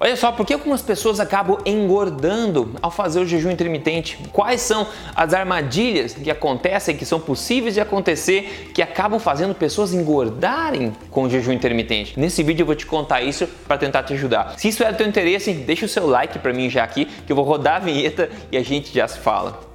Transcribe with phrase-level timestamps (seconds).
[0.00, 4.18] Olha só, por que algumas pessoas acabam engordando ao fazer o jejum intermitente?
[4.32, 9.94] Quais são as armadilhas que acontecem, que são possíveis de acontecer, que acabam fazendo pessoas
[9.94, 12.18] engordarem com o jejum intermitente?
[12.18, 14.54] Nesse vídeo eu vou te contar isso para tentar te ajudar.
[14.58, 17.30] Se isso é do teu interesse, deixa o seu like para mim já aqui, que
[17.32, 19.73] eu vou rodar a vinheta e a gente já se fala.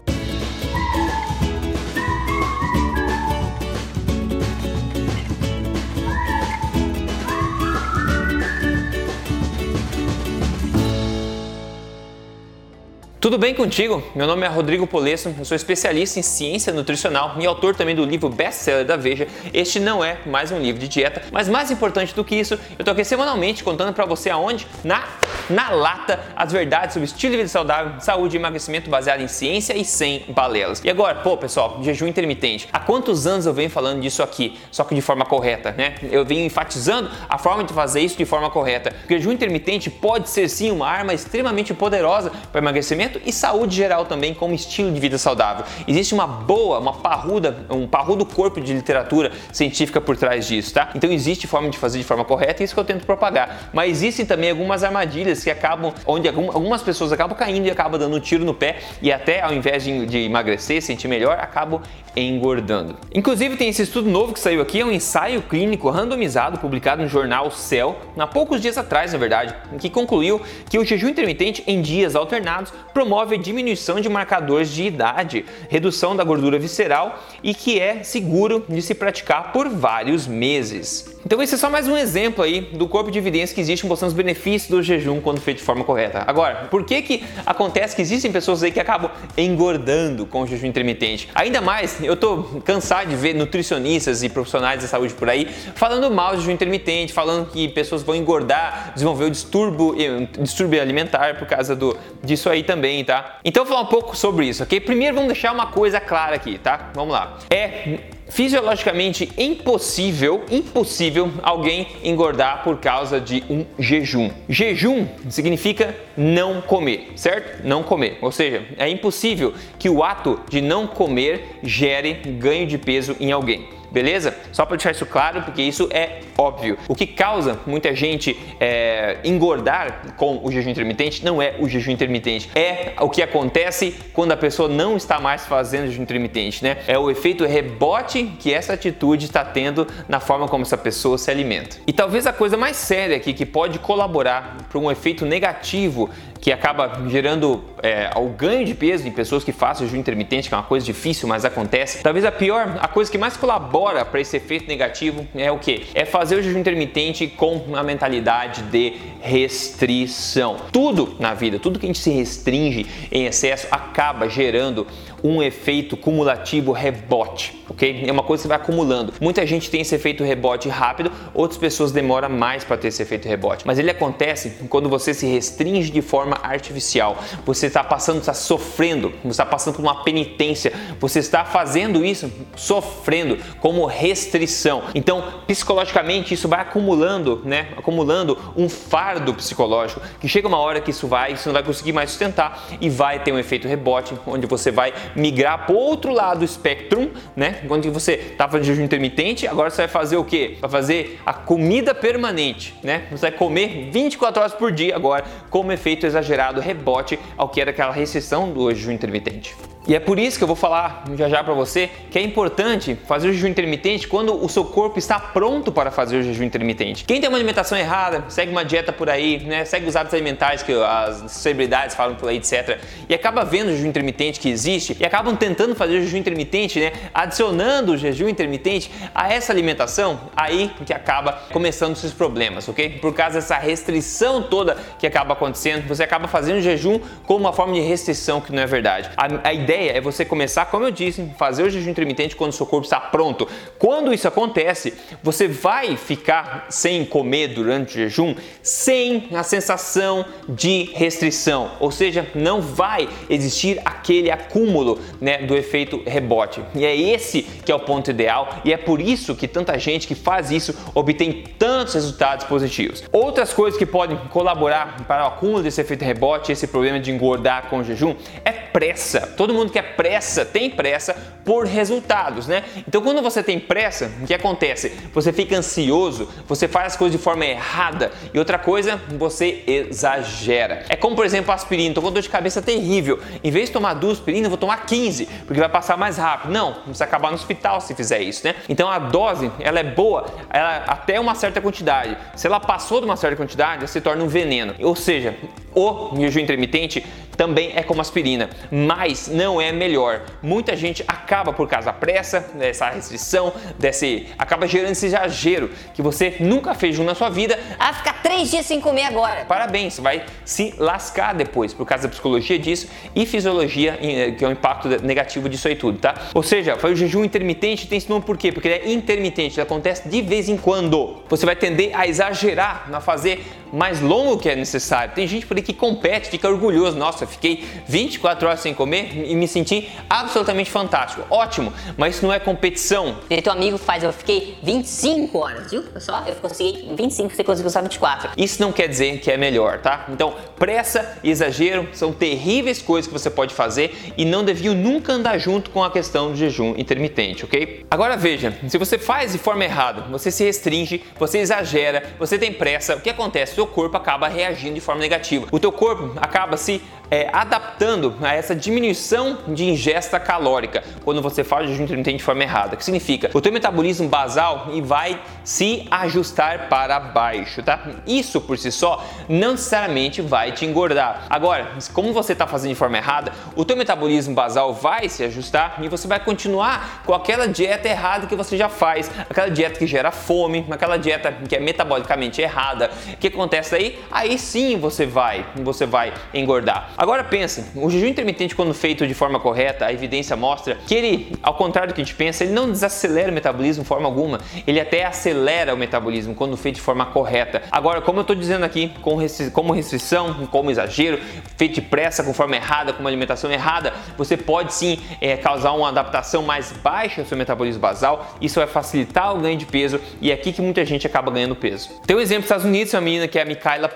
[13.19, 14.01] Tudo bem contigo?
[14.15, 18.05] Meu nome é Rodrigo Polesso, eu sou especialista em ciência nutricional e autor também do
[18.05, 19.27] livro best-seller da Veja.
[19.53, 22.85] Este não é mais um livro de dieta, mas mais importante do que isso, eu
[22.85, 24.65] tô aqui semanalmente contando para você aonde?
[24.85, 25.03] Na
[25.49, 29.75] na lata as verdades sobre estilo de vida saudável, saúde e emagrecimento baseado em ciência
[29.75, 30.81] e sem balelas.
[30.83, 32.69] E agora, pô, pessoal, jejum intermitente.
[32.71, 35.95] Há quantos anos eu venho falando disso aqui, só que de forma correta, né?
[36.11, 38.93] Eu venho enfatizando a forma de fazer isso de forma correta.
[39.05, 44.05] O jejum intermitente pode ser sim uma arma extremamente poderosa para emagrecimento e saúde geral
[44.05, 45.65] também como estilo de vida saudável.
[45.87, 50.89] Existe uma boa, uma parruda, um parrudo corpo de literatura científica por trás disso, tá?
[50.95, 53.69] Então existe forma de fazer de forma correta e isso que eu tento propagar.
[53.73, 58.15] Mas existem também algumas armadilhas que acabam, onde algumas pessoas acabam caindo e acabam dando
[58.15, 61.81] um tiro no pé e até ao invés de, de emagrecer, sentir melhor, acabam
[62.15, 62.97] engordando.
[63.13, 67.07] Inclusive tem esse estudo novo que saiu aqui, é um ensaio clínico randomizado publicado no
[67.07, 71.81] jornal Cell há poucos dias atrás, na verdade, que concluiu que o jejum intermitente em
[71.81, 78.03] dias alternados promove diminuição de marcadores de idade, redução da gordura visceral e que é
[78.03, 81.17] seguro de se praticar por vários meses.
[81.25, 84.09] Então esse é só mais um exemplo aí do corpo de evidências que existe mostrando
[84.09, 86.25] os benefícios do jejum quando feito de forma correta.
[86.27, 90.67] Agora, por que que acontece que existem pessoas aí que acabam engordando com o jejum
[90.67, 91.29] intermitente?
[91.35, 96.11] Ainda mais, eu tô cansado de ver nutricionistas e profissionais da saúde por aí falando
[96.11, 99.95] mal do jejum intermitente, falando que pessoas vão engordar, desenvolver o distúrbio,
[100.41, 103.39] distúrbio alimentar por causa do, disso aí também também, tá?
[103.45, 104.79] Então vou falar um pouco sobre isso, ok?
[104.79, 106.89] Primeiro vamos deixar uma coisa clara aqui, tá?
[106.93, 107.37] Vamos lá.
[107.49, 114.29] É fisiologicamente impossível, impossível alguém engordar por causa de um jejum.
[114.47, 117.65] Jejum significa não comer, certo?
[117.65, 118.17] Não comer.
[118.21, 123.31] Ou seja, é impossível que o ato de não comer gere ganho de peso em
[123.31, 124.35] alguém beleza?
[124.51, 126.77] Só para deixar isso claro, porque isso é óbvio.
[126.87, 131.91] O que causa muita gente é, engordar com o jejum intermitente não é o jejum
[131.91, 136.77] intermitente, é o que acontece quando a pessoa não está mais fazendo jejum intermitente, né?
[136.87, 141.29] É o efeito rebote que essa atitude está tendo na forma como essa pessoa se
[141.29, 141.77] alimenta.
[141.85, 146.09] E talvez a coisa mais séria aqui que pode colaborar para um efeito negativo
[146.41, 150.55] que acaba gerando é, o ganho de peso em pessoas que fazem jejum intermitente, que
[150.55, 152.01] é uma coisa difícil, mas acontece.
[152.01, 153.78] Talvez a pior, a coisa que mais colabora
[154.09, 155.85] para esse efeito negativo é o que?
[155.93, 160.57] É fazer o jejum intermitente com uma mentalidade de restrição.
[160.71, 164.85] Tudo na vida, tudo que a gente se restringe em excesso acaba gerando
[165.23, 168.03] um efeito cumulativo rebote, ok?
[168.07, 169.13] É uma coisa que você vai acumulando.
[169.19, 173.27] Muita gente tem esse efeito rebote rápido, outras pessoas demoram mais para ter esse efeito
[173.27, 173.65] rebote.
[173.65, 177.17] Mas ele acontece quando você se restringe de forma artificial.
[177.45, 182.31] Você está passando, está sofrendo, você está passando por uma penitência, você está fazendo isso
[182.55, 184.83] sofrendo como restrição.
[184.93, 187.69] Então, psicologicamente, isso vai acumulando, né?
[187.77, 191.93] Acumulando um fardo psicológico que chega uma hora que isso vai, você não vai conseguir
[191.93, 196.39] mais sustentar e vai ter um efeito rebote, onde você vai migrar para outro lado
[196.39, 197.63] do espectro, né?
[197.67, 200.57] Quando você estava de jejum intermitente, agora você vai fazer o quê?
[200.59, 203.07] Vai fazer a comida permanente, né?
[203.11, 207.71] Você vai comer 24 horas por dia agora, como efeito exagerado rebote ao que era
[207.71, 209.55] aquela restrição do jejum intermitente.
[209.89, 212.95] E é por isso que eu vou falar já já para você que é importante
[213.07, 217.03] fazer o jejum intermitente quando o seu corpo está pronto para fazer o jejum intermitente.
[217.05, 220.61] Quem tem uma alimentação errada, segue uma dieta por aí, né, segue os hábitos alimentares
[220.61, 222.77] que as celebridades falam por aí, etc.
[223.09, 226.79] E acaba vendo o jejum intermitente que existe e acabam tentando fazer o jejum intermitente,
[226.79, 232.99] né, adicionando o jejum intermitente a essa alimentação, aí que acaba começando esses problemas, ok?
[233.01, 237.53] Por causa dessa restrição toda que acaba acontecendo, você acaba fazendo o jejum como uma
[237.53, 239.09] forma de restrição que não é verdade.
[239.17, 242.51] A, a ideia ideia é você começar, como eu disse, fazer o jejum intermitente quando
[242.51, 243.47] o seu corpo está pronto.
[243.77, 244.93] Quando isso acontece,
[245.23, 252.27] você vai ficar sem comer durante o jejum sem a sensação de restrição, ou seja,
[252.35, 256.61] não vai existir aquele acúmulo né, do efeito rebote.
[256.75, 260.07] E é esse que é o ponto ideal e é por isso que tanta gente
[260.07, 263.03] que faz isso obtém tantos resultados positivos.
[263.11, 267.69] Outras coisas que podem colaborar para o acúmulo desse efeito rebote, esse problema de engordar
[267.69, 269.21] com o jejum, é pressa.
[269.21, 271.15] Todo mundo mundo quer pressa, tem pressa
[271.45, 272.63] por resultados, né?
[272.87, 274.91] Então quando você tem pressa, o que acontece?
[275.13, 280.83] Você fica ansioso, você faz as coisas de forma errada e outra coisa, você exagera.
[280.89, 283.19] É como por exemplo aspirina, tô com dor de cabeça terrível.
[283.43, 286.51] Em vez de tomar duas aspirinas, eu vou tomar 15, porque vai passar mais rápido.
[286.51, 288.55] Não, você acabar no hospital se fizer isso, né?
[288.67, 292.17] Então a dose, ela é boa, ela até uma certa quantidade.
[292.35, 294.75] Se ela passou de uma certa quantidade, ela se torna um veneno.
[294.79, 295.35] Ou seja,
[295.73, 297.05] o jejum intermitente
[297.39, 300.23] também é como aspirina, mas não é melhor.
[300.43, 306.01] Muita gente acaba por causa da pressa, dessa restrição, desse acaba gerando esse exagero que
[306.01, 307.57] você nunca fez jejum na sua vida.
[307.79, 309.45] Ah, ficar três dias sem comer agora.
[309.45, 314.43] Parabéns, você vai se lascar depois por causa da psicologia disso e fisiologia, eh, que
[314.43, 316.15] é o impacto negativo disso aí tudo, tá?
[316.33, 318.51] Ou seja, foi o jejum intermitente tem esse nome por quê?
[318.51, 321.23] Porque ele é intermitente, ele acontece de vez em quando.
[321.29, 325.13] Você vai tender a exagerar, a fazer mais longo que é necessário.
[325.13, 326.97] Tem gente por aí que compete, fica orgulhoso.
[326.97, 331.25] Nossa, fiquei 24 horas sem comer e me senti absolutamente fantástico.
[331.29, 333.17] Ótimo, mas isso não é competição.
[333.29, 335.83] E teu amigo faz, eu fiquei 25 horas, viu?
[335.99, 338.31] Só eu consegui 25, você conseguiu só 24.
[338.37, 340.05] Isso não quer dizer que é melhor, tá?
[340.09, 345.13] Então, pressa e exagero são terríveis coisas que você pode fazer e não deviam nunca
[345.13, 347.85] andar junto com a questão do jejum intermitente, ok?
[347.89, 352.53] Agora veja, se você faz de forma errada, você se restringe, você exagera, você tem
[352.53, 353.55] pressa, o que acontece?
[353.59, 355.45] Seu corpo acaba reagindo de forma negativa.
[355.51, 361.43] O teu corpo acaba se é, adaptando a essa diminuição de ingesta calórica quando você
[361.43, 362.75] faz jejum intermitente de forma errada.
[362.75, 363.29] Que significa?
[363.33, 367.81] O teu metabolismo basal e vai se ajustar para baixo, tá?
[368.05, 371.25] Isso por si só não necessariamente vai te engordar.
[371.29, 375.79] Agora, como você está fazendo de forma errada, o teu metabolismo basal vai se ajustar
[375.81, 379.87] e você vai continuar com aquela dieta errada que você já faz, aquela dieta que
[379.87, 382.91] gera fome, aquela dieta que é metabolicamente errada.
[383.19, 383.99] Que acontece aí?
[384.11, 386.91] Aí sim você vai, você vai engordar.
[386.97, 391.37] Agora pensa, o jejum intermitente quando feito de forma correta, a evidência mostra que ele,
[391.41, 394.39] ao contrário do que a gente pensa, ele não desacelera o metabolismo de forma alguma,
[394.65, 397.61] ele até acelera o metabolismo quando feito de forma correta.
[397.71, 401.19] Agora, como eu estou dizendo aqui, com restri como restrição, como exagero,
[401.57, 405.71] feito de pressa, com forma errada, com uma alimentação errada, você pode sim é, causar
[405.73, 409.99] uma adaptação mais baixa ao seu metabolismo basal, isso vai facilitar o ganho de peso
[410.21, 411.89] e é aqui que muita gente acaba ganhando peso.
[412.05, 413.89] Tem um exemplo dos Estados Unidos, uma menina que é a Michaela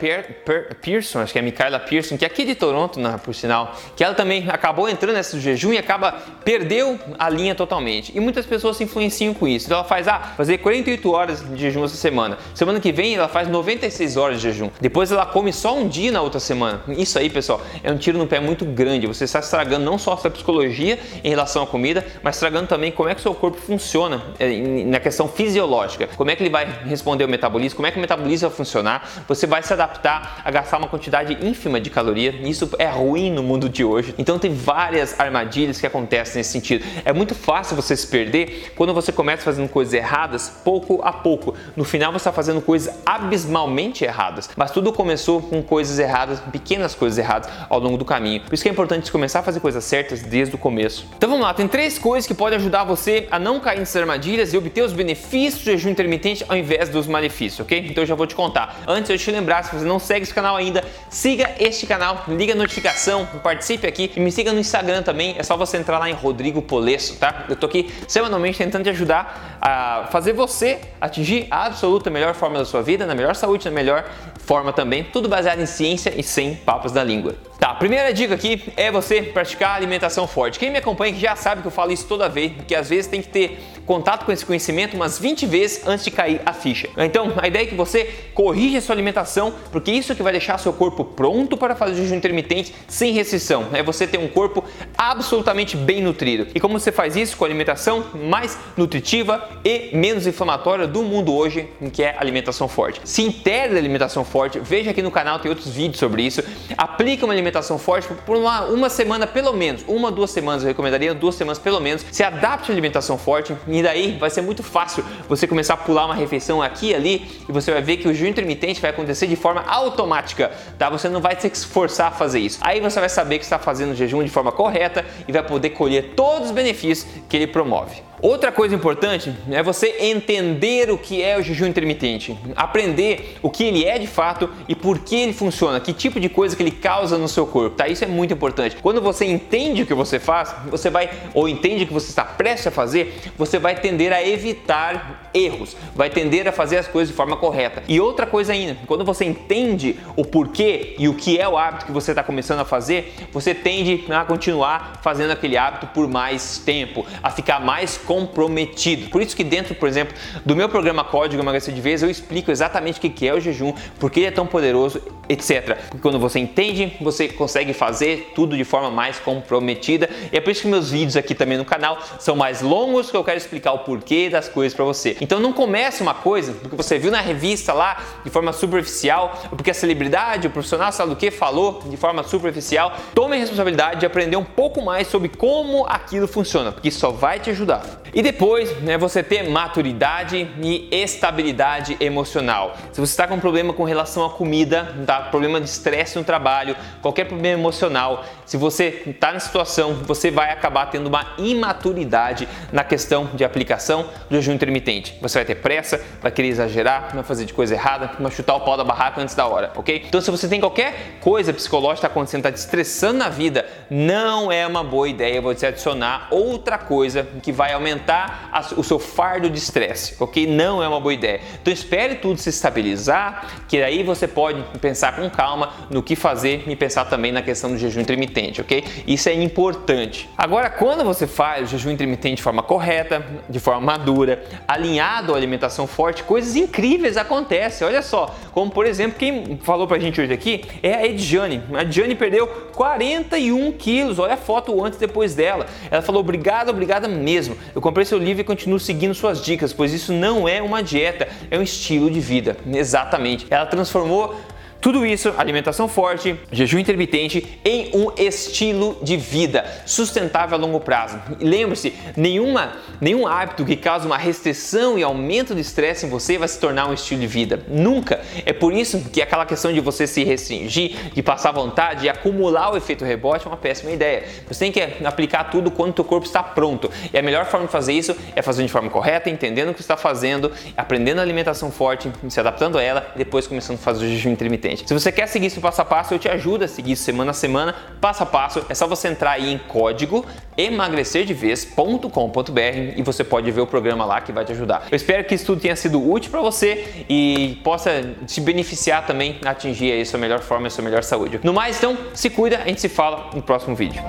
[0.81, 4.13] Pearson, acho que é a Pearson, que é aqui de Toronto, por sinal, que ela
[4.13, 6.13] também acabou entrando nesse jejum e acaba
[6.43, 8.11] perdeu a linha totalmente.
[8.15, 9.65] E muitas pessoas se influenciam com isso.
[9.65, 12.37] Então ela faz, ah, fazer 48 horas de jejum essa semana.
[12.53, 14.69] Semana que vem ela faz 96 horas de jejum.
[14.79, 16.81] Depois ela come só um dia na outra semana.
[16.89, 19.07] Isso aí, pessoal, é um tiro no pé muito grande.
[19.07, 22.91] Você está estragando não só a sua psicologia em relação à comida, mas estragando também
[22.91, 24.49] como é que o seu corpo funciona é,
[24.85, 26.07] na questão fisiológica.
[26.15, 29.23] Como é que ele vai responder ao metabolismo, como é que o metabolismo vai funcionar.
[29.33, 32.29] Você vai se adaptar a gastar uma quantidade ínfima de caloria.
[32.43, 34.13] Isso é ruim no mundo de hoje.
[34.15, 36.85] Então tem várias armadilhas que acontecem nesse sentido.
[37.03, 41.55] É muito fácil você se perder quando você começa fazendo coisas erradas pouco a pouco.
[41.75, 44.51] No final você está fazendo coisas abismalmente erradas.
[44.55, 48.41] Mas tudo começou com coisas erradas, pequenas coisas erradas ao longo do caminho.
[48.41, 51.07] Por isso que é importante começar a fazer coisas certas desde o começo.
[51.17, 54.53] Então vamos lá, tem três coisas que podem ajudar você a não cair nessas armadilhas
[54.53, 57.87] e obter os benefícios do jejum intermitente ao invés dos malefícios, ok?
[57.89, 58.83] Então eu já vou te contar.
[58.87, 62.53] Antes eu te lembrar, se você não segue esse canal ainda, siga este canal, liga
[62.53, 65.35] a notificação, participe aqui e me siga no Instagram também.
[65.37, 67.45] É só você entrar lá em Rodrigo Polesso, tá?
[67.49, 72.57] Eu tô aqui semanalmente tentando te ajudar a fazer você atingir a absoluta melhor forma
[72.57, 74.05] da sua vida, na melhor saúde, na melhor
[74.39, 77.35] forma também, tudo baseado em ciência e sem papas da língua.
[77.63, 80.59] Tá, a primeira dica aqui é você praticar alimentação forte.
[80.59, 83.21] Quem me acompanha já sabe que eu falo isso toda vez, que às vezes tem
[83.21, 86.89] que ter contato com esse conhecimento umas 20 vezes antes de cair a ficha.
[86.97, 88.03] Então, a ideia é que você
[88.33, 91.95] corrija a sua alimentação, porque isso é que vai deixar seu corpo pronto para fazer
[91.95, 93.69] jejum intermitente sem restrição.
[93.71, 94.61] É você ter um corpo
[94.97, 96.47] absolutamente bem nutrido.
[96.53, 101.33] E como você faz isso com a alimentação mais nutritiva e menos inflamatória do mundo
[101.33, 102.99] hoje, que é alimentação forte.
[103.05, 106.43] Se integre a alimentação forte, veja aqui no canal, tem outros vídeos sobre isso.
[106.77, 111.13] Aplique uma alimentação forte por uma, uma semana pelo menos, uma, duas semanas, eu recomendaria
[111.13, 112.05] duas semanas pelo menos.
[112.11, 116.05] Se adapte à alimentação forte e daí vai ser muito fácil você começar a pular
[116.05, 119.27] uma refeição aqui e ali e você vai ver que o jejum intermitente vai acontecer
[119.27, 120.89] de forma automática, tá?
[120.89, 122.59] Você não vai ter que se esforçar a fazer isso.
[122.61, 125.71] Aí você vai saber que está fazendo o jejum de forma correta e vai poder
[125.71, 128.12] colher todos os benefícios que ele promove.
[128.23, 133.65] Outra coisa importante é você entender o que é o jejum intermitente, aprender o que
[133.65, 136.71] ele é de fato e por que ele funciona, que tipo de coisa que ele
[136.71, 137.85] causa no seu corpo, tá?
[137.85, 138.77] Isso é muito importante.
[138.81, 142.23] Quando você entende o que você faz, você vai ou entende o que você está
[142.23, 147.09] prestes a fazer, você vai tender a evitar erros, vai tender a fazer as coisas
[147.09, 147.83] de forma correta.
[147.89, 151.87] E outra coisa ainda, quando você entende o porquê e o que é o hábito
[151.87, 156.57] que você está começando a fazer, você tende a continuar fazendo aquele hábito por mais
[156.59, 159.09] tempo, a ficar mais comprometido.
[159.09, 160.15] Por isso que dentro, por exemplo,
[160.45, 163.73] do meu programa Código Emagrecer de Vez, eu explico exatamente o que é o jejum,
[163.99, 165.75] por que ele é tão poderoso, etc.
[165.89, 170.07] Porque quando você entende, você consegue fazer tudo de forma mais comprometida.
[170.31, 173.17] E é por isso que meus vídeos aqui também no canal são mais longos, que
[173.17, 175.17] eu quero explicar o porquê das coisas para você.
[175.19, 179.71] Então não comece uma coisa porque você viu na revista lá de forma superficial, porque
[179.71, 182.95] a celebridade, o profissional, sabe do que falou de forma superficial.
[183.15, 187.09] Tome a responsabilidade de aprender um pouco mais sobre como aquilo funciona, porque isso só
[187.09, 188.02] vai te ajudar.
[188.13, 192.77] E depois, né, você ter maturidade e estabilidade emocional.
[192.91, 195.21] Se você está com problema com relação à comida, tá?
[195.21, 200.51] problema de estresse no trabalho, qualquer problema emocional, se você está na situação, você vai
[200.51, 205.17] acabar tendo uma imaturidade na questão de aplicação do jejum intermitente.
[205.19, 208.61] Você vai ter pressa, vai querer exagerar, vai fazer de coisa errada, vai chutar o
[208.61, 210.03] pau da barraca antes da hora, ok?
[210.07, 214.51] Então, se você tem qualquer coisa psicológica está acontecendo, está te estressando na vida, não
[214.51, 218.99] é uma boa ideia você adicionar outra coisa que vai aumentar aumentar a, o seu
[218.99, 220.45] fardo de estresse, ok?
[220.45, 221.39] Não é uma boa ideia.
[221.61, 226.63] Então espere tudo se estabilizar, que aí você pode pensar com calma no que fazer
[226.67, 228.83] e pensar também na questão do jejum intermitente, ok?
[229.07, 230.29] Isso é importante.
[230.37, 235.37] Agora, quando você faz o jejum intermitente de forma correta, de forma madura, alinhado à
[235.37, 237.87] alimentação forte, coisas incríveis acontecem.
[237.87, 241.63] Olha só, como por exemplo, quem falou pra gente hoje aqui é a Edjane.
[241.73, 244.19] A Edjane perdeu 41 quilos.
[244.19, 245.65] Olha a foto antes e depois dela.
[245.89, 247.55] Ela falou: obrigado, obrigada mesmo.
[247.73, 251.27] Eu comprei seu livro e continuo seguindo suas dicas, pois isso não é uma dieta,
[251.51, 252.57] é um estilo de vida.
[252.65, 253.45] Exatamente.
[253.51, 254.35] Ela transformou
[254.83, 261.17] tudo isso, alimentação forte, jejum intermitente, em um estilo de vida sustentável a longo prazo.
[261.39, 266.49] Lembre-se, nenhuma, nenhum hábito que cause uma restrição e aumento de estresse em você vai
[266.49, 267.61] se tornar um estilo de vida.
[267.69, 268.19] Nunca.
[268.45, 272.73] É por isso que aquela questão de você se restringir, de passar vontade e acumular
[272.73, 274.25] o efeito rebote é uma péssima ideia.
[274.49, 276.91] Você tem que aplicar tudo quando o corpo está pronto.
[277.13, 279.79] E a melhor forma de fazer isso é fazendo de forma correta, entendendo o que
[279.79, 284.07] está fazendo, aprendendo a alimentação forte, se adaptando a ela e depois começando a fazer
[284.07, 284.72] o jejum intermitente.
[284.77, 287.33] Se você quer seguir isso passo a passo, eu te ajudo a seguir semana a
[287.33, 288.65] semana, passo a passo.
[288.69, 290.25] É só você entrar aí em código
[290.57, 292.59] emagrecerdevez.com.br
[292.95, 294.87] e você pode ver o programa lá que vai te ajudar.
[294.91, 299.39] Eu espero que isso tudo tenha sido útil para você e possa te beneficiar também
[299.45, 301.39] atingir a sua melhor forma e a sua melhor saúde.
[301.43, 304.01] No mais, então, se cuida, a gente se fala no próximo vídeo.